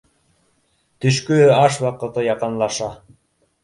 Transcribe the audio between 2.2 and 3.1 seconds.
яҡынлаша.